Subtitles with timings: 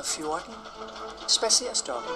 [0.00, 0.54] 114.
[1.28, 2.10] Spacerstokken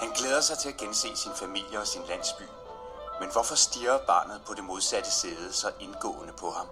[0.00, 2.42] Han glæder sig til at gense sin familie og sin landsby.
[3.20, 6.66] Men hvorfor stiger barnet på det modsatte sæde så indgående på ham?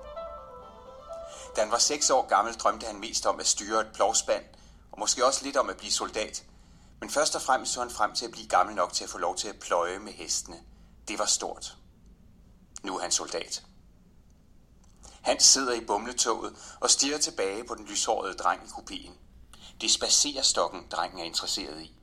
[1.56, 4.44] Da han var seks år gammel, drømte han mest om at styre et plovspand,
[4.92, 6.44] og måske også lidt om at blive soldat.
[7.00, 9.18] Men først og fremmest så han frem til at blive gammel nok til at få
[9.18, 10.56] lov til at pløje med hestene.
[11.08, 11.76] Det var stort.
[12.82, 13.64] Nu er han soldat.
[15.22, 19.14] Han sidder i bumletoget og stiger tilbage på den lyshårede dreng i kopien.
[19.80, 21.94] Det spacerer stokken, drengen er interesseret i.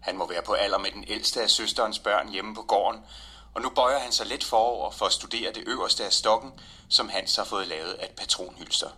[0.00, 3.00] Han må være på alder med den ældste af søsterens børn hjemme på gården,
[3.54, 6.52] og nu bøjer han sig lidt forover for at studere det øverste af stokken,
[6.88, 8.90] som Hans har fået lavet af et patronhylster.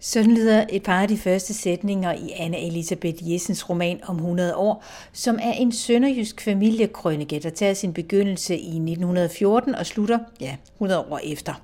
[0.00, 4.56] Sådan lyder et par af de første sætninger i Anne Elisabeth Jessens roman om 100
[4.56, 10.56] år, som er en sønderjysk familiekrønike, der tager sin begyndelse i 1914 og slutter, ja,
[10.74, 11.62] 100 år efter.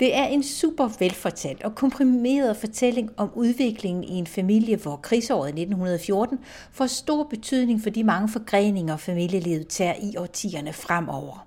[0.00, 5.48] Det er en super velfortalt og komprimeret fortælling om udviklingen i en familie, hvor krigsåret
[5.48, 6.38] 1914
[6.72, 11.46] får stor betydning for de mange forgreninger, familielivet tager i årtierne fremover.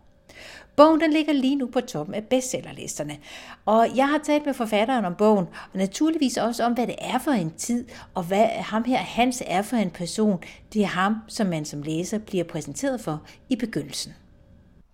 [0.80, 3.18] Bogen den ligger lige nu på toppen af bestsellerlisterne,
[3.66, 7.18] og jeg har talt med forfatteren om bogen, og naturligvis også om, hvad det er
[7.20, 10.44] for en tid, og hvad ham her Hans er for en person.
[10.74, 14.14] Det er ham, som man som læser bliver præsenteret for i begyndelsen.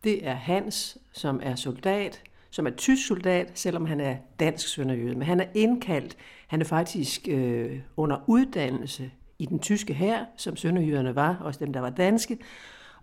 [0.03, 5.16] Det er Hans, som er soldat, som er tysk soldat, selvom han er dansk sønderjøde.
[5.16, 10.55] Men han er indkaldt, han er faktisk øh, under uddannelse i den tyske hær, som
[10.55, 12.38] sønderjyderne var, også dem, der var danske.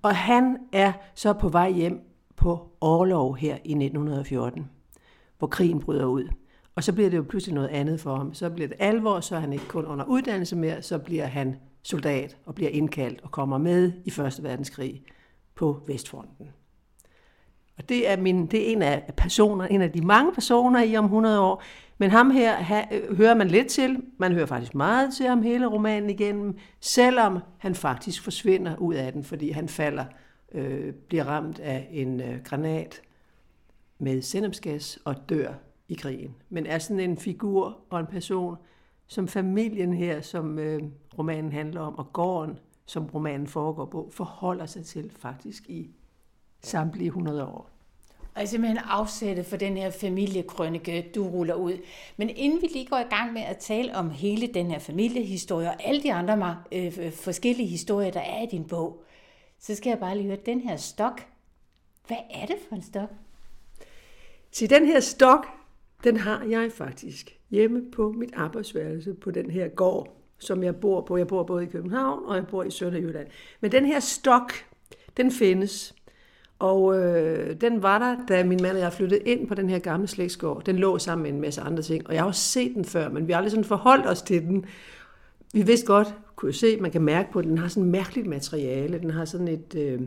[0.03, 2.12] Og han er så på vej hjem
[2.43, 4.71] på årlov her i 1914,
[5.39, 6.29] hvor krigen bryder ud.
[6.75, 8.35] Og så bliver det jo pludselig noget andet for ham.
[8.35, 11.57] Så bliver det alvor, så er han ikke kun under uddannelse mere, så bliver han
[11.83, 15.03] soldat og bliver indkaldt og kommer med i Første Verdenskrig
[15.55, 16.49] på Vestfronten.
[17.79, 20.97] Og det er, min, det er en af personer, en af de mange personer i
[20.97, 21.63] om 100 år.
[21.99, 22.83] Men ham her ha,
[23.17, 24.03] hører man lidt til.
[24.19, 29.13] Man hører faktisk meget til ham hele romanen igennem, selvom han faktisk forsvinder ud af
[29.13, 30.05] den, fordi han falder,
[30.55, 33.03] øh, bliver ramt af en øh, granat
[33.99, 35.53] med sennepsgas og dør
[35.89, 36.35] i krigen.
[36.49, 38.57] Men er sådan en figur og en person,
[39.07, 40.83] som familien her, som øh,
[41.19, 45.91] romanen handler om, og gården, som romanen foregår på, forholder sig til faktisk i
[46.61, 47.73] samtlige 100 år.
[48.35, 51.79] Og simpelthen afsætte for den her familiekrønike, du ruller ud.
[52.17, 55.69] Men inden vi lige går i gang med at tale om hele den her familiehistorie
[55.69, 59.05] og alle de andre øh, forskellige historier, der er i din bog,
[59.63, 61.27] så skal jeg bare lige høre, den her stok,
[62.07, 63.09] hvad er det for en stok?
[64.53, 65.47] Til den her stok,
[66.05, 71.01] den har jeg faktisk hjemme på mit arbejdsværelse på den her gård, som jeg bor
[71.01, 71.17] på.
[71.17, 73.27] Jeg bor både i København og jeg bor i Sønderjylland.
[73.61, 74.53] Men den her stok,
[75.17, 75.95] den findes.
[76.59, 79.79] Og øh, den var der, da min mand og jeg flyttede ind på den her
[79.79, 80.65] gamle slægtsgård.
[80.65, 83.09] Den lå sammen med en masse andre ting, og jeg har også set den før,
[83.09, 84.67] men vi har aldrig sådan forholdt os til den.
[85.53, 88.27] Vi vidste godt, kunne se, man kan mærke på, at den har sådan et mærkeligt
[88.27, 88.99] materiale.
[88.99, 90.01] Den har sådan et, øh,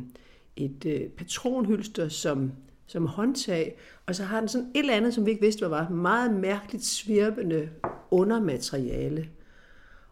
[0.56, 2.52] et øh, patronhylster som,
[2.88, 5.70] som håndtag, og så har den sådan et eller andet, som vi ikke vidste, hvad
[5.70, 5.90] var.
[5.90, 7.70] Meget mærkeligt svirpende
[8.12, 9.30] undermateriale.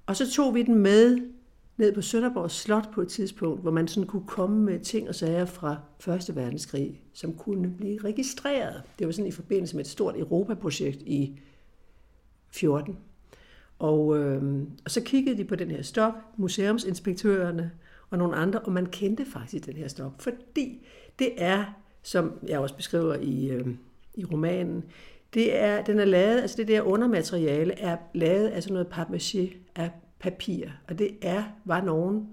[0.06, 1.18] Og så tog vi den med
[1.78, 5.16] ned på Sønderborg Slot på et tidspunkt, hvor man sådan kunne komme med ting og
[5.16, 8.84] sager fra Første Verdenskrig, som kunne blive registreret.
[9.00, 11.40] Det var sådan i forbindelse med et stort Europaprojekt i
[12.52, 12.98] 14.
[13.80, 17.72] Og, øh, og så kiggede de på den her stok, museumsinspektørerne
[18.10, 20.88] og nogle andre, og man kendte faktisk den her stok, fordi
[21.20, 21.66] det er,
[22.02, 23.68] som jeg også beskriver i, øh,
[24.16, 24.84] i romanen,
[25.34, 29.56] det er, den er lavet, altså det der undermateriale er lavet af sådan noget papmaché,
[29.76, 30.68] af papir.
[30.88, 32.28] Og det er, var nogen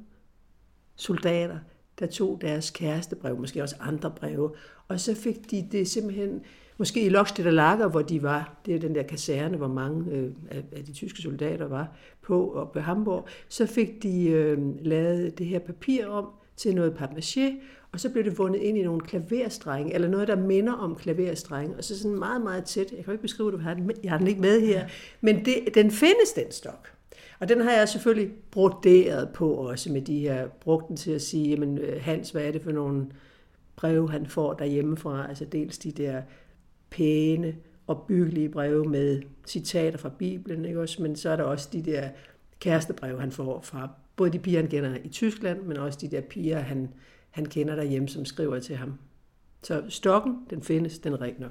[0.96, 1.58] soldater,
[1.98, 4.54] der tog deres kærestebrev, måske også andre breve,
[4.88, 6.42] og så fik de det simpelthen,
[6.80, 10.30] måske i Lokstedt Lager, hvor de var, det er den der kaserne, hvor mange øh,
[10.50, 15.46] af, de tyske soldater var på, og på Hamburg, så fik de øh, lavet det
[15.46, 17.52] her papir om til noget papmaché,
[17.92, 21.76] og så blev det vundet ind i nogle klaverstrenge, eller noget, der minder om klaverstrenge,
[21.76, 22.92] og så sådan meget, meget tæt.
[22.96, 23.60] Jeg kan ikke beskrive, det.
[24.02, 24.86] Jeg har den ikke med her,
[25.20, 26.92] men det, den findes, den stok.
[27.40, 31.22] Og den har jeg selvfølgelig broderet på også med de her, brugt den til at
[31.22, 33.06] sige, jamen øh, Hans, hvad er det for nogle
[33.76, 35.28] breve, han får derhjemmefra?
[35.28, 36.22] Altså dels de der
[36.90, 37.56] pæne
[37.86, 41.02] og byggelige breve med citater fra Bibelen, ikke også?
[41.02, 42.08] men så er der også de der
[42.60, 46.20] kærestebreve, han får fra både de piger, han kender i Tyskland, men også de der
[46.20, 46.88] piger, han,
[47.30, 48.94] han kender derhjemme, som skriver til ham.
[49.62, 51.50] Så stokken, den findes, den er nok.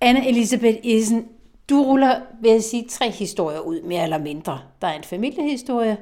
[0.00, 1.28] Anna Elisabeth Isen,
[1.70, 4.60] du ruller, vil jeg sige, tre historier ud, mere eller mindre.
[4.80, 5.96] Der er en familiehistorie,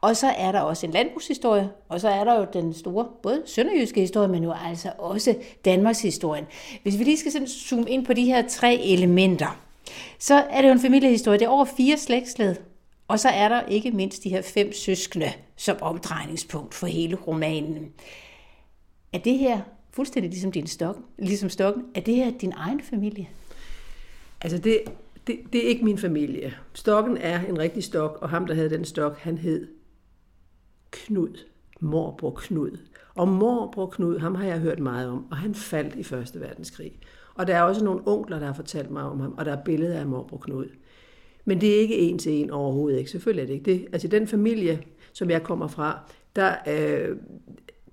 [0.00, 3.42] og så er der også en landbrugshistorie, og så er der jo den store, både
[3.46, 6.44] sønderjyske historie, men jo altså også Danmarks historien.
[6.82, 9.60] Hvis vi lige skal sådan zoome ind på de her tre elementer,
[10.18, 11.38] så er det jo en familiehistorie.
[11.38, 12.56] Det er over fire slægtsled,
[13.08, 17.92] og så er der ikke mindst de her fem søskende som omdrejningspunkt for hele romanen.
[19.12, 19.60] Er det her
[19.90, 23.28] fuldstændig ligesom din stok, ligesom stokken, er det her din egen familie?
[24.40, 24.80] Altså det,
[25.26, 26.54] det, det er ikke min familie.
[26.72, 29.66] Stokken er en rigtig stok, og ham, der havde den stok, han hed
[30.90, 31.38] Knud.
[31.80, 32.78] Morbror Knud.
[33.14, 36.98] Og morbror Knud, ham har jeg hørt meget om, og han faldt i Første Verdenskrig.
[37.34, 39.64] Og der er også nogle onkler, der har fortalt mig om ham, og der er
[39.64, 40.66] billeder af morbror Knud.
[41.44, 43.10] Men det er ikke en til en overhovedet ikke.
[43.10, 43.86] Selvfølgelig er det ikke det.
[43.92, 46.00] Altså den familie, som jeg kommer fra,
[46.36, 47.16] der, øh,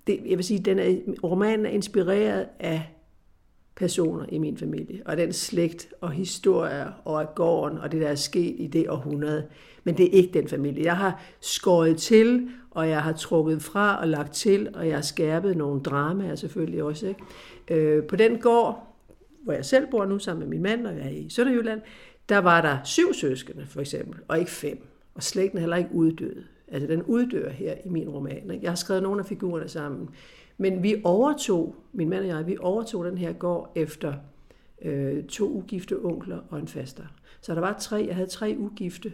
[0.07, 2.89] det, jeg vil sige, den er, romanen er inspireret af
[3.75, 8.07] personer i min familie, og den slægt og historier og af gården og det, der
[8.07, 9.45] er sket i det århundrede.
[9.83, 10.83] Men det er ikke den familie.
[10.83, 15.01] Jeg har skåret til, og jeg har trukket fra og lagt til, og jeg har
[15.01, 17.07] skærpet nogle dramaer selvfølgelig også.
[17.07, 17.21] Ikke?
[17.81, 18.95] Øh, på den gård,
[19.43, 21.81] hvor jeg selv bor nu sammen med min mand, og jeg er i Sønderjylland,
[22.29, 24.87] der var der syv søskende for eksempel, og ikke fem.
[25.15, 26.43] Og slægten er heller ikke uddød.
[26.67, 28.51] Altså den uddør her i min roman.
[28.51, 28.63] Ikke?
[28.63, 30.09] Jeg har skrevet nogle af figurerne sammen.
[30.63, 34.13] Men vi overtog, min mand og jeg, vi overtog den her gård efter
[34.81, 37.03] øh, to ugifte onkler og en faster.
[37.41, 39.13] Så der var tre, jeg havde tre ugifte,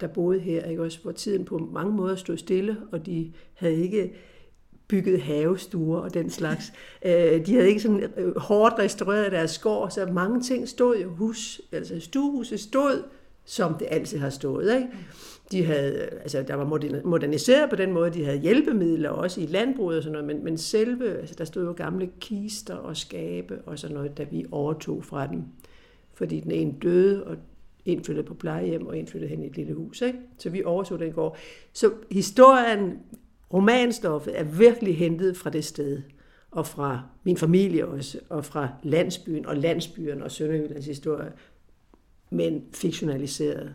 [0.00, 0.82] der boede her, ikke?
[0.82, 4.14] også hvor tiden på mange måder stod stille, og de havde ikke
[4.88, 6.72] bygget havestuer og den slags.
[7.06, 11.08] Øh, de havde ikke sådan øh, hårdt restaureret deres skår, så mange ting stod jo
[11.08, 13.02] hus, altså stuehuset stod,
[13.44, 14.74] som det altid har stået.
[14.74, 14.88] Ikke?
[15.52, 16.64] De havde, øh, altså der var
[17.04, 20.58] moderniseret på den måde, de havde hjælpemidler også i landbruget og sådan noget, men, men
[20.58, 25.04] selve, altså der stod jo gamle kister og skabe og sådan noget, da vi overtog
[25.04, 25.42] fra dem.
[26.14, 27.36] Fordi den ene døde, og
[27.84, 30.02] en flyttede på plejehjem, og en flyttede hen i et lille hus.
[30.02, 30.18] Ikke?
[30.38, 31.36] Så vi overtog den gård.
[31.72, 32.98] Så historien,
[33.52, 36.02] romanstoffet, er virkelig hentet fra det sted,
[36.50, 41.32] og fra min familie også, og fra landsbyen og landsbyen og Sønderjyllands historie,
[42.30, 43.74] men fiktionaliseret.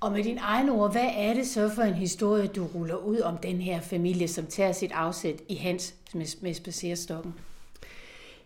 [0.00, 3.20] Og med din egen ord, hvad er det så for en historie, du ruller ud
[3.20, 7.34] om den her familie, som tager sit afsæt i Hans med, med spacerstokken?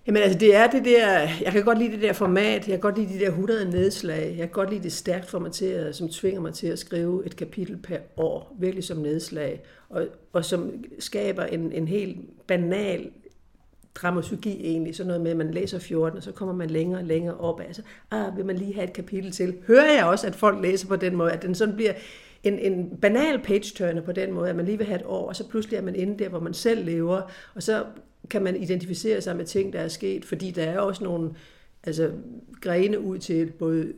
[0.07, 2.81] Jamen altså, det er det der, jeg kan godt lide det der format, jeg kan
[2.81, 6.41] godt lide de der 100 nedslag, jeg kan godt lide det stærkt formateret, som tvinger
[6.41, 11.45] mig til at skrive et kapitel per år, virkelig som nedslag, og, og som skaber
[11.45, 13.11] en, en helt banal
[14.03, 17.07] dramaturgi egentlig, sådan noget med, at man læser 14, og så kommer man længere og
[17.07, 17.61] længere op.
[17.61, 19.55] Altså, ah, vil man lige have et kapitel til?
[19.67, 21.93] Hører jeg også, at folk læser på den måde, at den sådan bliver
[22.43, 25.37] en, en banal page-turner på den måde, at man lige vil have et år, og
[25.37, 27.23] så pludselig er man inde der, hvor man selv lever,
[27.55, 27.85] og så
[28.31, 31.31] kan man identificere sig med ting, der er sket, fordi der er også nogle
[31.85, 32.11] altså,
[32.61, 33.93] grene ud til både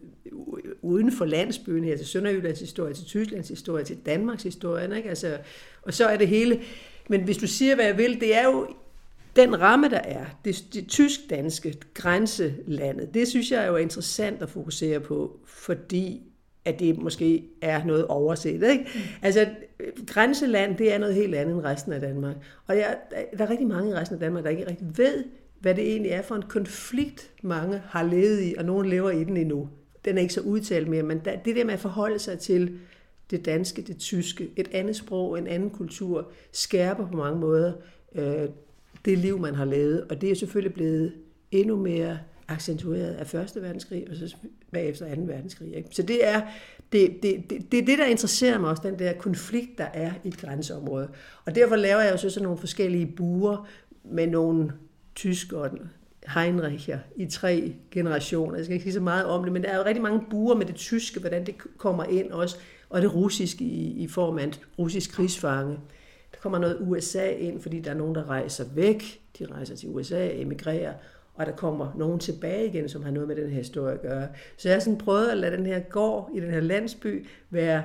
[0.83, 5.09] uden for landsbyen her, til Sønderjyllands historie, til Tysklands historie, til Danmarks historie, ikke?
[5.09, 5.39] Altså,
[5.83, 6.61] og så er det hele,
[7.09, 8.67] men hvis du siger, hvad jeg vil, det er jo
[9.37, 14.50] den ramme, der er, det, det tysk-danske grænselandet, det synes jeg jo er interessant at
[14.50, 16.23] fokusere på, fordi
[16.64, 18.62] at det måske er noget overset.
[18.70, 18.87] Ikke?
[18.94, 19.00] Mm.
[19.23, 19.46] Altså,
[20.06, 22.37] grænseland, det er noget helt andet end resten af Danmark.
[22.67, 22.96] Og jeg,
[23.38, 25.25] der er rigtig mange i resten af Danmark, der ikke rigtig ved,
[25.61, 29.25] hvad det egentlig er for en konflikt, mange har levet i, og nogen lever i
[29.25, 29.69] den endnu.
[30.05, 32.79] Den er ikke så udtalt mere, men det der med at forholde sig til
[33.31, 37.72] det danske, det tyske, et andet sprog, en anden kultur, skærper på mange måder
[38.15, 38.48] øh,
[39.05, 40.05] det liv, man har levet.
[40.11, 41.13] Og det er selvfølgelig blevet
[41.51, 42.19] endnu mere
[42.49, 44.37] accentueret af Første Verdenskrig, og så
[44.73, 45.23] bagefter 2.
[45.23, 45.77] verdenskrig.
[45.77, 45.89] Ikke?
[45.93, 46.41] Så det er
[46.93, 50.13] det, det, det, det er det, der interesserer mig også, den der konflikt, der er
[50.25, 51.09] i et grænseområde.
[51.44, 53.69] Og derfor laver jeg jo så sådan nogle forskellige buer
[54.05, 54.73] med nogle
[55.15, 55.71] tyskere,
[56.35, 58.56] Heinricher i tre generationer.
[58.56, 60.55] Jeg skal ikke sige så meget om det, men der er jo rigtig mange buer
[60.55, 62.56] med det tyske, hvordan det kommer ind også,
[62.89, 65.79] og det russiske i, i form af en russisk krigsfange
[66.43, 69.20] kommer noget USA ind, fordi der er nogen, der rejser væk.
[69.39, 70.93] De rejser til USA, emigrerer,
[71.34, 74.29] og der kommer nogen tilbage igen, som har noget med den her historie at gøre.
[74.56, 77.82] Så jeg har sådan prøvet at lade den her gård i den her landsby være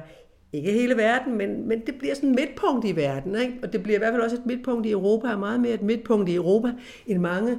[0.53, 3.35] ikke hele verden, men, men det bliver sådan et midtpunkt i verden.
[3.35, 3.53] Ikke?
[3.63, 5.81] Og det bliver i hvert fald også et midtpunkt i Europa, og meget mere et
[5.81, 6.73] midtpunkt i Europa,
[7.07, 7.57] end mange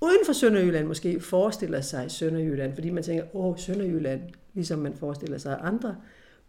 [0.00, 4.20] uden for Sønderjylland måske forestiller sig Sønderjylland, fordi man tænker, åh, Sønderjylland,
[4.54, 5.96] ligesom man forestiller sig andre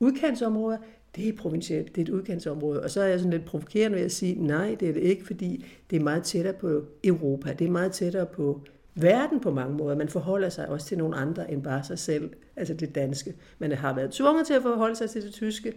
[0.01, 0.77] udkantsområder,
[1.15, 2.83] det er provincielt, det er et udkantsområde.
[2.83, 5.25] Og så er jeg sådan lidt provokerende ved at sige, nej, det er det ikke,
[5.25, 8.61] fordi det er meget tættere på Europa, det er meget tættere på
[8.95, 9.95] verden på mange måder.
[9.95, 13.33] Man forholder sig også til nogle andre end bare sig selv, altså det danske.
[13.59, 15.73] Man har været tvunget til at forholde sig til det tyske,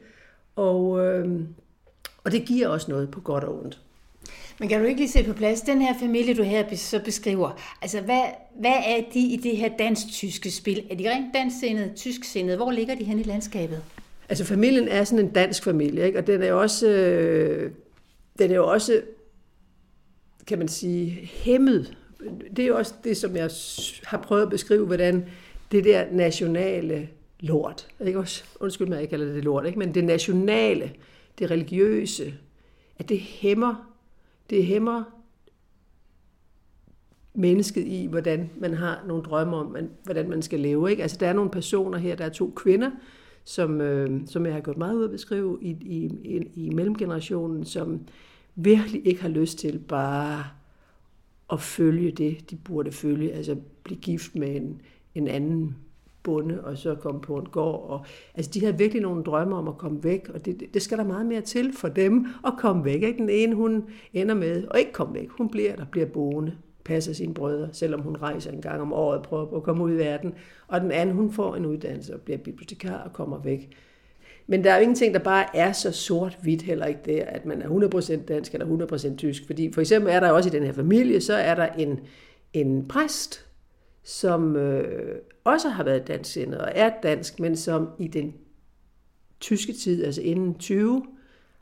[0.56, 1.40] og, øh,
[2.24, 3.80] og det giver også noget på godt og ondt.
[4.58, 7.60] Men kan du ikke lige se på plads, den her familie, du her så beskriver,
[7.82, 8.22] altså hvad,
[8.60, 10.86] hvad er de i det her dansk-tyske spil?
[10.90, 12.56] Er de rent dansksindede, tysksindede?
[12.56, 13.82] Hvor ligger de hen i landskabet?
[14.28, 16.18] Altså familien er sådan en dansk familie, ikke?
[16.18, 17.72] og den er jo også, øh,
[18.38, 19.02] den er jo også,
[20.46, 21.96] kan man sige, hæmmet.
[22.56, 23.50] Det er jo også det, som jeg
[24.04, 25.24] har prøvet at beskrive, hvordan
[25.72, 27.08] det der nationale
[27.40, 29.78] lort, ikke også, undskyld mig, jeg kalder det lort, ikke?
[29.78, 30.92] men det nationale,
[31.38, 32.34] det religiøse,
[32.98, 33.94] at det hæmmer,
[34.50, 35.04] det hæmmer
[37.34, 40.90] mennesket i, hvordan man har nogle drømme om, hvordan man skal leve.
[40.90, 41.02] Ikke?
[41.02, 42.90] Altså, der er nogle personer her, der er to kvinder,
[43.44, 47.64] som, øh, som jeg har gjort meget ud at beskrive i, i, i, i mellemgenerationen,
[47.64, 48.00] som
[48.54, 50.44] virkelig ikke har lyst til bare
[51.52, 54.82] at følge det, de burde følge, altså blive gift med en,
[55.14, 55.76] en anden
[56.22, 57.90] bonde, og så komme på en gård.
[57.90, 60.98] Og, altså, de havde virkelig nogle drømme om at komme væk, og det, det skal
[60.98, 63.02] der meget mere til for dem at komme væk.
[63.02, 63.18] Ikke?
[63.18, 65.28] Den ene, hun ender med at ikke komme væk.
[65.28, 69.22] Hun bliver der, bliver boende, passer sine brødre, selvom hun rejser en gang om året,
[69.22, 70.34] prøver på at komme ud i verden.
[70.66, 73.76] Og den anden, hun får en uddannelse og bliver bibliotekar og kommer væk.
[74.46, 77.62] Men der er jo ingenting, der bare er så sort-hvidt heller ikke der, at man
[77.62, 77.68] er
[78.20, 79.46] 100% dansk eller 100% tysk.
[79.46, 82.00] Fordi for eksempel er der også i den her familie, så er der en,
[82.52, 83.46] en præst,
[84.02, 88.34] som øh, også har været dansksindet og er dansk, men som i den
[89.40, 91.02] tyske tid, altså inden 20,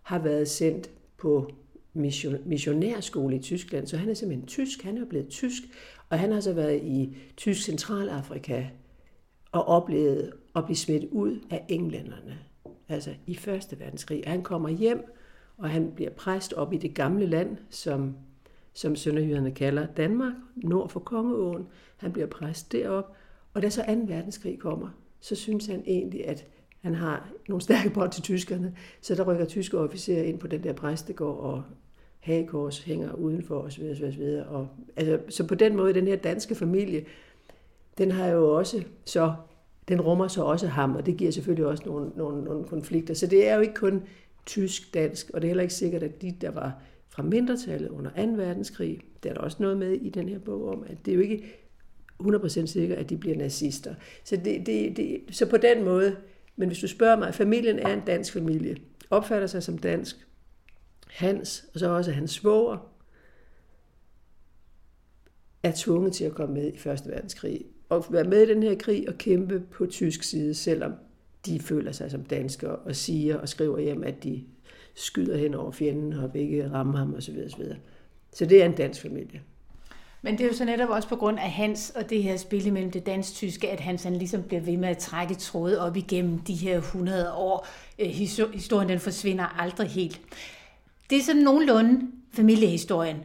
[0.02, 1.50] har været sendt på
[1.94, 3.86] mission, missionærskole i Tyskland.
[3.86, 5.62] Så han er simpelthen tysk, han er blevet tysk,
[6.08, 8.64] og han har så været i tysk Centralafrika
[9.52, 12.38] og oplevet at blive smidt ud af englænderne,
[12.88, 14.22] altså i Første Verdenskrig.
[14.26, 15.04] Han kommer hjem,
[15.58, 18.16] og han bliver præst op i det gamle land, som,
[18.72, 21.66] som sønderjyderne kalder Danmark, nord for Kongeåen.
[21.96, 23.16] Han bliver præst derop,
[23.54, 23.92] og da så 2.
[23.92, 24.88] verdenskrig kommer,
[25.20, 26.46] så synes han egentlig, at
[26.82, 30.64] han har nogle stærke bånd til tyskerne, så der rykker tyske officerer ind på den
[30.64, 31.62] der præstegård, og
[32.20, 33.82] hagekors hænger udenfor osv.
[33.90, 34.22] osv., osv.
[34.48, 37.04] Og, altså, så på den måde, den her danske familie,
[37.98, 39.34] den har jo også så,
[39.88, 43.14] den rummer så også ham, og det giver selvfølgelig også nogle, nogle, nogle konflikter.
[43.14, 44.02] Så det er jo ikke kun
[44.46, 48.32] tysk-dansk, og det er heller ikke sikkert, at de, der var fra mindretallet under 2.
[48.32, 51.14] verdenskrig, der er der også noget med i den her bog om, at det er
[51.14, 51.44] jo ikke
[52.22, 53.94] 100% sikkert, at de bliver nazister.
[54.24, 56.16] Så, det, det, det, så på den måde,
[56.56, 58.76] men hvis du spørger mig, familien er en dansk familie,
[59.10, 60.26] opfatter sig som dansk,
[61.12, 62.92] Hans, og så også hans svoger,
[65.62, 67.64] er tvunget til at komme med i Første Verdenskrig.
[67.88, 70.92] Og være med i den her krig og kæmpe på tysk side, selvom
[71.46, 74.44] de føler sig som danskere og siger og skriver hjem, at de
[74.94, 77.38] skyder hen over fjenden og vil ikke ramme ham osv.
[77.46, 77.64] osv.
[78.32, 79.42] Så det er en dansk familie.
[80.22, 82.72] Men det er jo så netop også på grund af Hans og det her spil
[82.72, 86.38] mellem det dansk-tyske, at Hans han ligesom bliver ved med at trække tråde op igennem
[86.38, 87.66] de her 100 år.
[87.98, 88.06] Øh,
[88.54, 90.20] historien den forsvinder aldrig helt.
[91.10, 93.16] Det er sådan nogenlunde familiehistorien,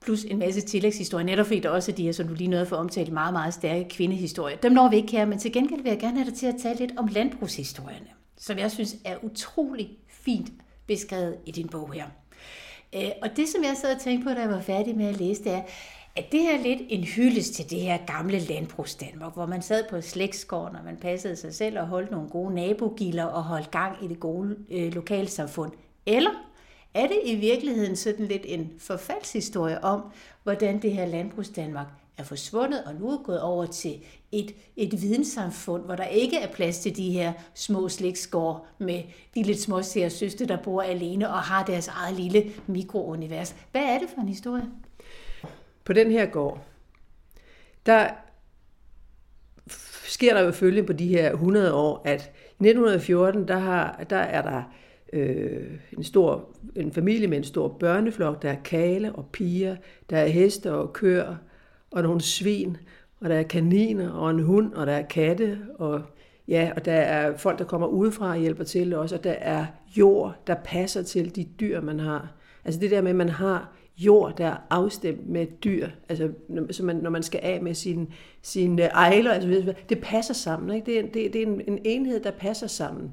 [0.00, 2.66] plus en masse tillægshistorier, netop fordi der også er de her, som du lige nåede
[2.66, 4.56] for at omtale, meget, meget stærke kvindehistorier.
[4.56, 6.54] Dem når vi ikke her, men til gengæld vil jeg gerne have dig til at
[6.62, 8.08] tale lidt om landbrugshistorierne,
[8.38, 10.52] som jeg synes er utrolig fint
[10.86, 12.04] beskrevet i din bog her.
[12.94, 15.16] Øh, og det, som jeg sad og tænkte på, da jeg var færdig med at
[15.16, 15.62] læse, det er,
[16.16, 20.00] at det her lidt en hyldest til det her gamle landbrugsdanmark, hvor man sad på
[20.00, 24.08] slægtsgården, og man passede sig selv og holdt nogle gode nabogilder og holdt gang i
[24.08, 25.72] det gode øh, lokalsamfund.
[26.06, 26.30] Eller
[26.94, 30.02] er det i virkeligheden sådan lidt en forfaldshistorie om,
[30.42, 31.86] hvordan det her landbrugsdanmark
[32.18, 34.00] er forsvundet og nu er gået over til
[34.32, 39.02] et, et videnssamfund, hvor der ikke er plads til de her små slægtsgård med
[39.34, 43.56] de lidt små søster, der bor alene og har deres eget lille mikrounivers.
[43.72, 44.66] Hvad er det for en historie?
[45.90, 46.66] På den her gård,
[47.86, 48.08] der
[50.04, 54.16] sker der jo følge på de her 100 år, at i 1914, der, har, der
[54.16, 54.62] er der
[55.12, 58.42] øh, en stor en familie med en stor børneflok.
[58.42, 59.76] Der er kale og piger,
[60.10, 61.36] der er heste og køer
[61.90, 62.76] og nogle svin,
[63.20, 66.02] og der er kaniner og en hund, og der er katte, og
[66.48, 69.66] ja, og der er folk, der kommer udefra og hjælper til også, og der er
[69.96, 72.32] jord, der passer til de dyr, man har.
[72.64, 76.28] Altså det der med, at man har jord, der er afstemt med dyr, altså
[76.70, 78.06] så man, når man skal af med sine
[78.42, 80.76] sin øh, ejler, altså, det passer sammen.
[80.76, 80.86] Ikke?
[80.86, 83.12] Det, er, det, det er en, en enhed, der passer sammen.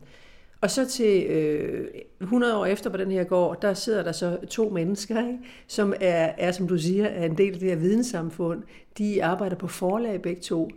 [0.62, 1.88] Og så til øh,
[2.22, 5.39] 100 år efter på den her gård, der sidder der så to mennesker, ikke?
[5.67, 8.63] som er, er, som du siger, er en del af det her videnssamfund.
[8.98, 10.70] De arbejder på forlag begge to,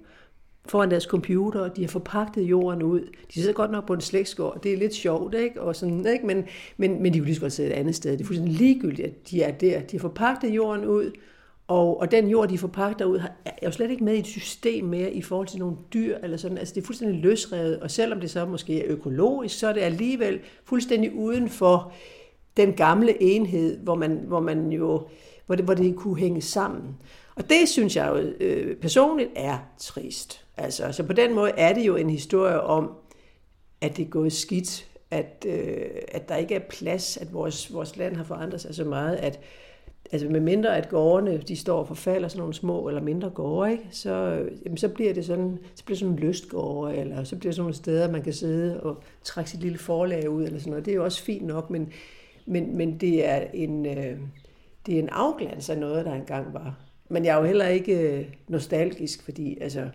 [0.66, 3.00] foran deres computer, de har forpagtet jorden ud.
[3.34, 5.60] De sidder godt nok på en slægtsgård, det er lidt sjovt, ikke?
[5.60, 6.26] Og sådan, ikke?
[6.26, 6.44] Men,
[6.76, 8.12] men, men de kunne lige så godt sidde et andet sted.
[8.12, 9.80] Det er fuldstændig ligegyldigt, at de er der.
[9.80, 11.10] De har forpagtet jorden ud,
[11.70, 14.84] og, og den jord, de forpagter ud, er jo slet ikke med i et system
[14.84, 16.58] mere i forhold til nogle dyr eller sådan.
[16.58, 19.80] Altså det er fuldstændig løsrevet, og selvom det så måske er økologisk, så er det
[19.80, 21.92] alligevel fuldstændig uden for
[22.60, 25.08] den gamle enhed, hvor man, hvor man jo,
[25.46, 26.96] hvor det, hvor det kunne hænge sammen.
[27.34, 30.44] Og det synes jeg jo øh, personligt er trist.
[30.56, 32.90] Altså, så på den måde er det jo en historie om,
[33.80, 37.96] at det er gået skidt, at, øh, at der ikke er plads, at vores, vores
[37.96, 39.40] land har forandret sig så meget, at
[40.12, 43.72] altså med mindre at gårdene, de står for fald sådan nogle små eller mindre gårde,
[43.72, 43.88] ikke?
[43.90, 44.10] Så,
[44.64, 47.62] jamen, så bliver det sådan, så bliver sådan en lystgårde, eller så bliver det sådan
[47.62, 50.84] nogle steder, man kan sidde og trække sit lille forlag ud, eller sådan noget.
[50.84, 51.92] Det er jo også fint nok, men,
[52.46, 54.18] men, men det er en, øh,
[54.86, 56.78] det er en afglans af noget, der engang var.
[57.08, 59.88] Men jeg er jo heller ikke øh, nostalgisk, fordi altså,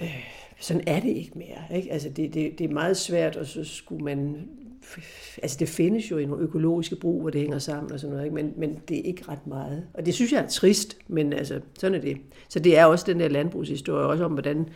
[0.00, 0.24] øh,
[0.60, 1.76] sådan er det ikke mere.
[1.76, 1.92] Ikke?
[1.92, 4.48] Altså, det, det, det er meget svært, og så skulle man...
[5.42, 8.24] Altså, det findes jo i nogle økologiske brug, hvor det hænger sammen og sådan noget,
[8.24, 8.34] ikke?
[8.34, 9.86] Men, men det er ikke ret meget.
[9.94, 12.16] Og det synes jeg er trist, men altså, sådan er det.
[12.48, 14.68] Så det er også den der landbrugshistorie, også om, hvordan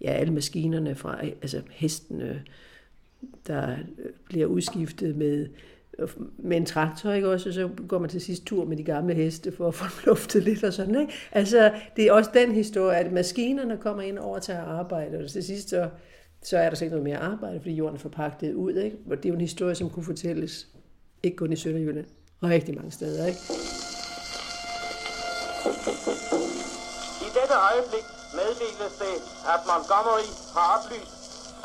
[0.00, 2.42] ja, alle maskinerne fra altså hestene,
[3.46, 3.76] der
[4.28, 5.48] bliver udskiftet med
[6.38, 7.48] med en traktor, ikke også?
[7.48, 10.42] Og så går man til sidst tur med de gamle heste for at få luftet
[10.42, 11.12] lidt og sådan, ikke?
[11.32, 15.30] Altså, det er også den historie, at maskinerne kommer ind over til at arbejde, og
[15.30, 15.88] til sidst så,
[16.42, 18.96] så er der så ikke noget mere arbejde, fordi jorden er forpagtet ud, ikke?
[19.10, 20.68] Og det er jo en historie, som kunne fortælles,
[21.22, 22.06] ikke kun i Sønderjylland,
[22.40, 23.38] og rigtig mange steder, ikke?
[27.26, 28.06] I dette øjeblik
[28.38, 29.16] meddeles det,
[29.52, 31.12] at Montgomery har oplyst,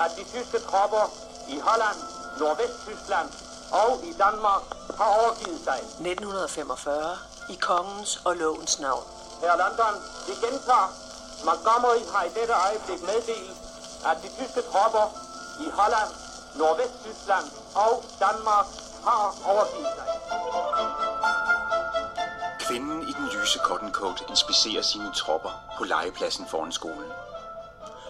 [0.04, 2.00] at de tyske tropper i Holland,
[2.40, 3.30] Nordvesttyskland
[3.72, 4.62] og i Danmark
[4.98, 5.78] har overgivet sig.
[5.78, 7.18] 1945
[7.50, 9.04] i kongens og lovens navn.
[9.42, 9.96] Her London,
[10.28, 10.90] vi gentager.
[11.46, 13.58] Montgomery har i dette øjeblik meddelt,
[14.10, 15.06] at de tyske tropper
[15.66, 16.12] i Holland,
[16.56, 18.68] Nordvesttyskland og Danmark
[19.08, 20.08] har overgivet sig.
[22.60, 27.12] Kvinden i den lyse cotton coat inspicerer sine tropper på legepladsen foran skolen.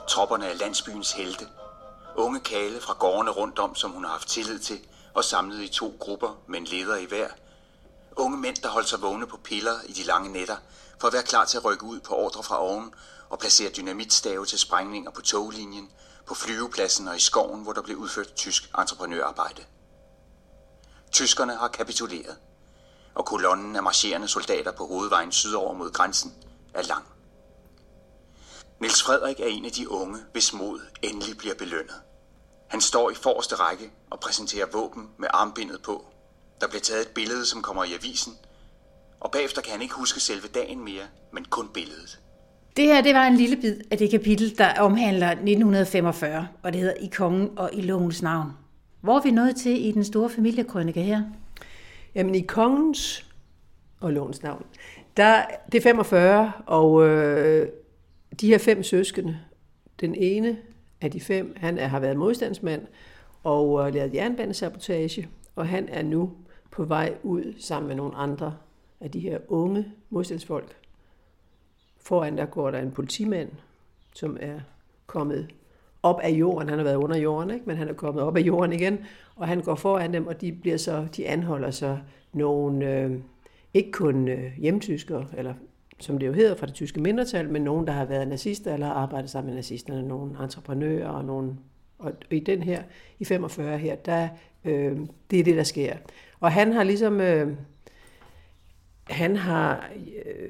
[0.08, 1.48] Tropperne er landsbyens helte.
[2.17, 4.79] Unge kale fra gårdene rundt om, som hun har haft tillid til,
[5.13, 7.29] og samlet i to grupper med en leder i hver.
[8.15, 10.57] Unge mænd, der holdt sig vågne på piller i de lange nætter,
[11.00, 12.93] for at være klar til at rykke ud på ordre fra oven
[13.29, 15.91] og placere dynamitstave til sprængninger på toglinjen,
[16.25, 19.63] på flyvepladsen og i skoven, hvor der blev udført tysk entreprenørarbejde.
[21.11, 22.37] Tyskerne har kapituleret,
[23.15, 26.33] og kolonnen af marcherende soldater på hovedvejen sydover mod grænsen
[26.74, 27.17] er lang.
[28.81, 31.96] Niels Frederik er en af de unge, hvis mod endelig bliver belønnet.
[32.68, 36.05] Han står i forreste række og præsenterer våben med armbindet på.
[36.61, 38.33] Der bliver taget et billede, som kommer i avisen,
[39.20, 42.20] og bagefter kan han ikke huske selve dagen mere, men kun billedet.
[42.77, 46.81] Det her det var en lille bid af det kapitel, der omhandler 1945, og det
[46.81, 48.51] hedder I kongen og i lovens navn.
[49.01, 51.22] Hvor er vi nået til i den store familiekrønike her?
[52.16, 53.25] Jamen i kongens
[54.01, 54.66] og lovens navn,
[55.18, 57.70] der, det er 45, og øh,
[58.42, 59.40] de her fem søskende,
[60.00, 60.57] den ene
[61.01, 62.87] af de fem, han er, har været modstandsmand
[63.44, 66.31] og øh, lavet jernbanesabotage, og han er nu
[66.72, 68.57] på vej ud sammen med nogle andre
[69.01, 70.75] af de her unge modstandsfolk.
[71.98, 73.50] Foran der går der en politimand,
[74.16, 74.59] som er
[75.07, 75.53] kommet
[76.03, 76.70] op af jorden.
[76.70, 77.66] Han har været under jorden, ikke?
[77.66, 79.00] men han er kommet op af jorden igen,
[79.35, 81.98] og han går foran dem, og de bliver så, de anholder så
[82.33, 83.20] nogle, øh,
[83.74, 85.53] ikke kun øh, hjemtyskere, eller
[86.00, 88.86] som det jo hedder fra det tyske mindretal, men nogen, der har været nazister eller
[88.86, 91.55] har arbejdet sammen med nazisterne, nogle entreprenører og nogle
[92.00, 92.83] og i den her,
[93.20, 94.27] i 45 her, der,
[94.66, 94.98] øh,
[95.31, 95.96] det er det, der sker.
[96.40, 97.51] Og han har ligesom, øh,
[99.03, 99.90] han har,
[100.25, 100.50] øh,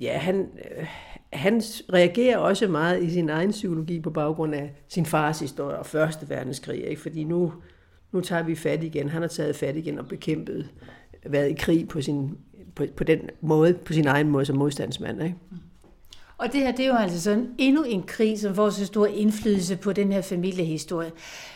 [0.00, 0.86] ja, han, øh,
[1.32, 5.86] han reagerer også meget i sin egen psykologi på baggrund af sin fars historie og
[5.86, 7.00] Første Verdenskrig, ikke?
[7.00, 7.52] fordi nu,
[8.12, 9.08] nu tager vi fat igen.
[9.08, 10.70] Han har taget fat igen og bekæmpet,
[11.26, 12.38] været i krig på sin
[12.76, 15.22] på, på den måde, på sin egen måde som modstandsmand.
[15.22, 15.34] Ikke?
[15.50, 15.56] Mm.
[16.38, 19.06] Og det her, det er jo altså sådan endnu en krig, som får så stor
[19.06, 21.12] indflydelse på den her familiehistorie.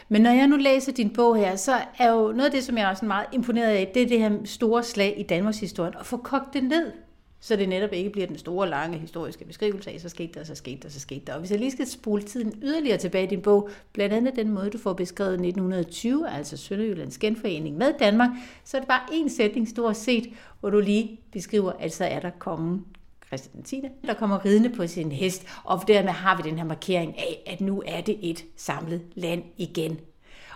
[0.08, 2.78] Men når jeg nu læser din bog her, så er jo noget af det, som
[2.78, 5.92] jeg er også meget imponeret af, det er det her store slag i Danmarks historie,
[6.00, 6.92] at få kogt det ned
[7.40, 10.54] så det netop ikke bliver den store, lange historiske beskrivelse af, så skete der, så
[10.54, 11.32] skete der, så skete der.
[11.32, 14.50] Og hvis jeg lige skal spole tiden yderligere tilbage i din bog, blandt andet den
[14.50, 18.30] måde, du får beskrevet 1920, altså Sønderjyllands genforening med Danmark,
[18.64, 22.20] så er det bare en sætning stort set, hvor du lige beskriver, at så er
[22.20, 22.84] der kongen
[23.26, 23.82] Christian 10.
[24.06, 27.60] der kommer ridende på sin hest, og dermed har vi den her markering af, at
[27.60, 30.00] nu er det et samlet land igen.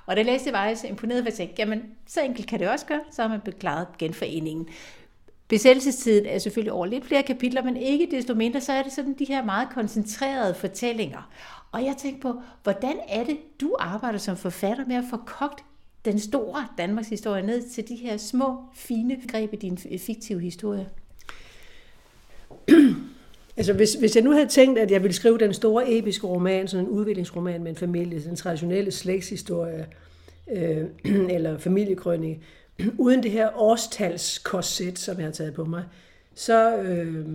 [0.06, 2.60] Og da læste jeg var jeg så imponeret, for jeg tænkte, jamen, så enkelt kan
[2.60, 4.68] det også gøre, så har man beklaret genforeningen.
[5.48, 9.14] Besættelsestiden er selvfølgelig over lidt flere kapitler, men ikke desto mindre, så er det sådan
[9.18, 11.30] de her meget koncentrerede fortællinger.
[11.72, 15.64] Og jeg tænkte på, hvordan er det, du arbejder som forfatter med at få kogt
[16.04, 20.88] den store Danmarks historie ned til de her små, fine greb i din fiktive historie?
[23.56, 26.68] Altså hvis, hvis jeg nu havde tænkt, at jeg ville skrive den store episke roman,
[26.68, 29.86] sådan en udviklingsroman med en familie, den traditionelle slægtshistorie,
[30.52, 30.84] øh,
[31.36, 32.40] eller familiekrønike,
[32.98, 35.84] uden det her årstalskorset, som jeg har taget på mig,
[36.34, 37.26] så, øh,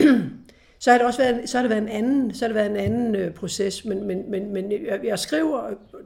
[0.80, 2.70] så har det også været, så har det været en anden, så har det været
[2.70, 5.58] en anden øh, proces, men, men, men, men jeg, jeg skriver,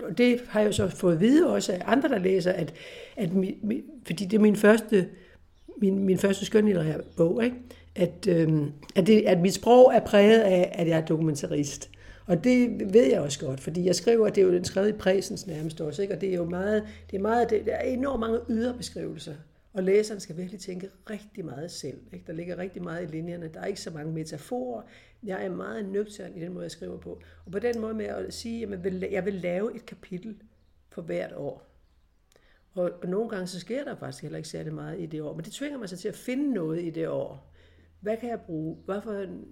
[0.09, 2.75] og det har jeg jo så fået at vide også af andre, der læser, at,
[3.17, 5.09] at mi, mi, fordi det er min første,
[5.77, 7.57] min, min første skønlitterære bog, ikke?
[7.97, 8.49] At, øh,
[8.97, 11.91] at, det, at mit sprog er præget af, at jeg er dokumentarist.
[12.27, 14.93] Og det ved jeg også godt, fordi jeg skriver, at det er jo den tredje
[14.93, 16.15] præsens nærmest også, ikke?
[16.15, 19.35] og det er jo meget, det er meget, det, der er enormt mange yderbeskrivelser,
[19.73, 21.99] og læseren skal virkelig tænke rigtig meget selv.
[22.13, 22.25] Ikke?
[22.27, 24.83] Der ligger rigtig meget i linjerne, der er ikke så mange metaforer,
[25.25, 27.23] jeg er meget nøgtern i den måde, jeg skriver på.
[27.47, 30.37] Og på den måde med at sige, at jeg vil lave et kapitel
[30.91, 31.67] for hvert år.
[32.75, 35.35] Og, og nogle gange så sker der faktisk heller ikke særlig meget i det år,
[35.35, 37.53] men det tvinger mig så til at finde noget i det år.
[38.01, 38.77] Hvad kan jeg bruge?
[38.85, 39.45] Hvad for en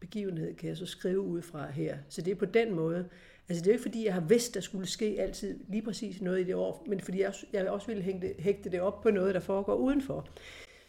[0.00, 1.98] begivenhed kan jeg så skrive ud fra her?
[2.08, 3.08] Så det er på den måde.
[3.48, 6.22] Altså det er jo ikke fordi, jeg har vidst, der skulle ske altid lige præcis
[6.22, 9.10] noget i det år, men fordi jeg, jeg også ville hægte, hægte det op på
[9.10, 10.28] noget, der foregår udenfor.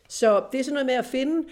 [0.09, 1.47] Så det er sådan noget med at finde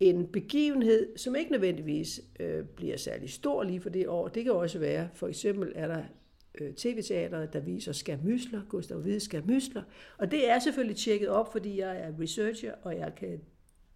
[0.00, 4.28] en begivenhed, som ikke nødvendigvis øh, bliver særlig stor lige for det år.
[4.28, 6.02] Det kan også være, for eksempel er der
[6.60, 9.82] øh, tv-teateret, der viser Skamysler, Gustav Hvide Skamysler.
[10.18, 13.40] Og det er selvfølgelig tjekket op, fordi jeg er researcher, og jeg, kan,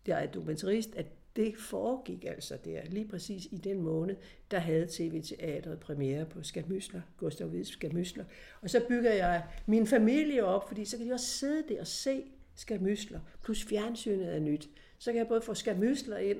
[0.06, 1.06] jeg er dokumentarist, at
[1.38, 4.16] det foregik altså der, lige præcis i den måned,
[4.50, 8.24] der havde tv-teatret premiere på Skamysler, Gustav Hvide Skamysler.
[8.60, 11.86] Og så bygger jeg min familie op, fordi så kan de også sidde der og
[11.86, 12.22] se
[12.54, 14.68] Skamysler, plus fjernsynet er nyt.
[14.98, 16.38] Så kan jeg både få Skamysler ind,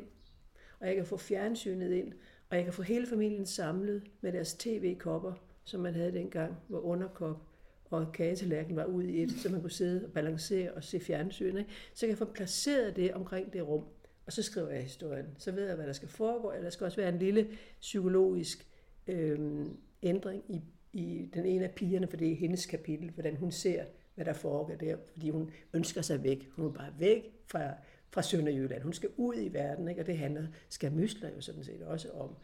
[0.81, 2.13] og jeg kan få fjernsynet ind,
[2.51, 5.33] og jeg kan få hele familien samlet med deres tv-kopper,
[5.65, 7.43] som man havde dengang, hvor underkop
[7.91, 11.57] og kagetallerken var ude i et, så man kunne sidde og balancere og se fjernsyn.
[11.57, 11.71] Ikke?
[11.95, 13.85] Så kan jeg få placeret det omkring det rum,
[14.29, 15.27] og så skriver jeg historien.
[15.39, 17.49] Så ved jeg, hvad der skal foregå, eller der skal også være en lille
[17.81, 18.67] psykologisk
[19.07, 19.67] øh,
[20.03, 20.63] ændring i,
[20.93, 24.33] i den ene af pigerne, for det er hendes kapitel, hvordan hun ser, hvad der
[24.33, 26.49] foregår der, fordi hun ønsker sig væk.
[26.53, 27.71] Hun er bare væk fra,
[28.11, 28.83] fra Sønderjylland.
[28.83, 30.01] Hun skal ud i verden, ikke?
[30.01, 32.37] og det handler skal Møsler jo sådan set også om.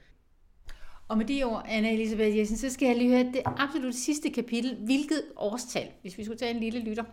[1.09, 4.31] Og med de ord, Anna Elisabeth Jensen, så skal jeg lige høre det absolut sidste
[4.31, 4.77] kapitel.
[4.85, 7.05] Hvilket årstal, hvis vi skulle tage en lille lytter,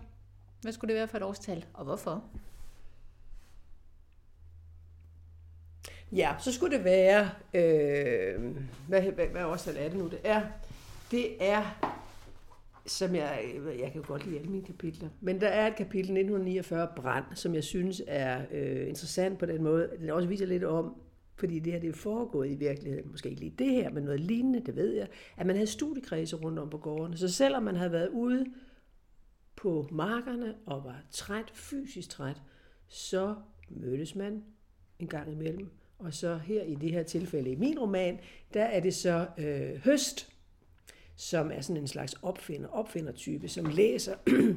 [0.62, 2.24] hvad skulle det være for et årstal, og hvorfor?
[6.16, 8.56] Ja, så skulle det være, øh,
[8.88, 10.08] hvad, hvad, hvad årstal er det nu?
[10.08, 10.42] Det er,
[11.12, 11.94] det er,
[12.86, 13.44] som jeg,
[13.80, 17.26] jeg kan jo godt lide alle mine kapitler, men der er et kapitel 1949, Brand,
[17.34, 19.90] som jeg synes er øh, interessant på den måde.
[20.00, 20.96] Den også viser lidt om,
[21.36, 24.20] fordi det her det er foregået i virkeligheden, måske ikke lige det her, men noget
[24.20, 27.18] lignende, det ved jeg, at man havde studiekredse rundt om på gårdene.
[27.18, 28.46] Så selvom man havde været ude
[29.56, 32.42] på markerne og var træt, fysisk træt,
[32.88, 33.36] så
[33.70, 34.44] mødtes man
[35.00, 35.70] en gang imellem.
[36.02, 38.20] Og så her i det her tilfælde i min roman,
[38.54, 40.30] der er det så øh, Høst,
[41.16, 44.16] som er sådan en slags opfinder, opfindertype, som læser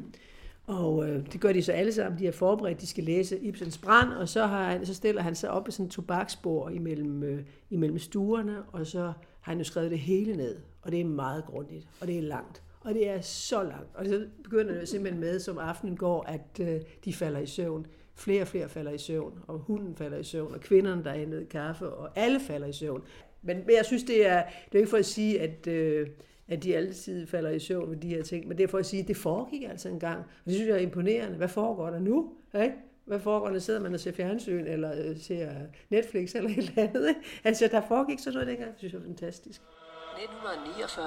[0.66, 2.18] Og øh, det gør de så alle sammen.
[2.18, 5.34] De er forberedt, de skal læse Ibsens Brand, og så, har han, så stiller han
[5.34, 9.02] sig op i sådan en tobaksbord imellem, øh, imellem stuerne, og så
[9.40, 10.56] har han jo skrevet det hele ned.
[10.82, 12.62] Og det er meget grundigt, og det er langt.
[12.80, 13.88] Og det er så langt.
[13.94, 17.86] Og så begynder det simpelthen med, som aftenen går, at øh, de falder i søvn.
[18.16, 21.40] Flere og flere falder i søvn, og hunden falder i søvn, og kvinderne, der er
[21.40, 23.02] i kaffe, og alle falder i søvn.
[23.42, 25.66] Men, men jeg synes, det er, det er ikke for at sige, at...
[25.66, 26.08] Øh,
[26.48, 28.48] at de altid falder i søvn med de her ting.
[28.48, 30.18] Men det er for at sige, at det foregik altså engang.
[30.18, 31.36] Og det synes jeg er imponerende.
[31.36, 32.32] Hvad foregår der nu?
[32.54, 32.74] Ikke?
[33.04, 33.58] Hvad foregår der?
[33.58, 35.50] Sidder man og ser fjernsyn, eller øh, ser
[35.90, 37.08] Netflix, eller et eller andet?
[37.08, 37.20] Ikke?
[37.44, 38.70] Altså, der foregik sådan noget dengang.
[38.70, 39.60] Det synes jeg er fantastisk.
[39.60, 41.04] 1949.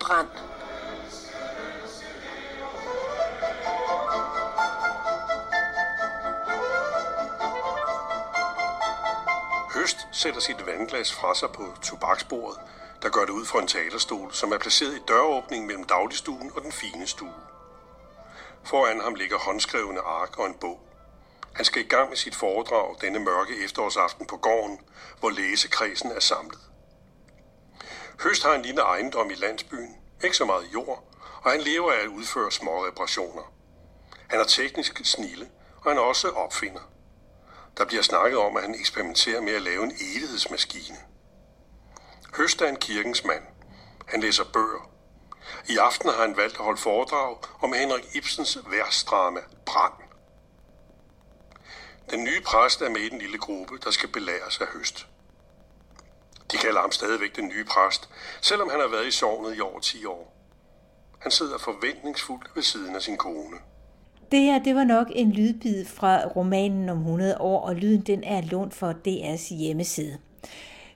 [0.00, 0.28] Brand.
[9.88, 12.60] Høst sætter sit vandglas fra sig på tobaksbordet,
[13.02, 16.62] der gør det ud for en teaterstol, som er placeret i døråbningen mellem dagligstuen og
[16.62, 17.34] den fine stue.
[18.64, 20.80] Foran ham ligger håndskrevne ark og en bog.
[21.54, 24.80] Han skal i gang med sit foredrag denne mørke efterårsaften på gården,
[25.20, 26.60] hvor læsekredsen er samlet.
[28.22, 31.04] Høst har en lille ejendom i landsbyen, ikke så meget jord,
[31.42, 33.52] og han lever af at udføre små reparationer.
[34.28, 36.80] Han er teknisk snille, og han er også opfinder.
[37.78, 40.96] Der bliver snakket om, at han eksperimenterer med at lave en evighedsmaskine.
[42.36, 43.42] Høst er en kirkens mand.
[44.06, 44.90] Han læser bøger.
[45.68, 49.92] I aften har han valgt at holde foredrag om Henrik Ibsens versdrama Brand.
[52.10, 55.06] Den nye præst er med i den lille gruppe, der skal belæres af høst.
[56.52, 58.08] De kalder ham stadigvæk den nye præst,
[58.40, 60.34] selvom han har været i sovnet i over 10 år.
[61.18, 63.58] Han sidder forventningsfuldt ved siden af sin kone.
[64.32, 68.24] Det her, det var nok en lydbid fra romanen om 100 år, og lyden den
[68.24, 70.18] er lånt for DR's hjemmeside.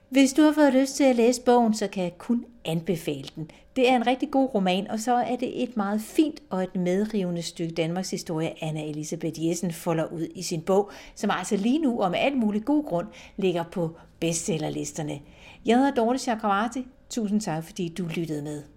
[0.09, 3.51] Hvis du har fået lyst til at læse bogen, så kan jeg kun anbefale den.
[3.75, 6.75] Det er en rigtig god roman, og så er det et meget fint og et
[6.75, 11.79] medrivende stykke Danmarks historie, Anna Elisabeth Jessen folder ud i sin bog, som altså lige
[11.79, 15.19] nu og med alt mulig god grund ligger på bestsellerlisterne.
[15.65, 16.87] Jeg hedder Dorte Chakravarti.
[17.09, 18.72] Tusind tak, fordi du lyttede med.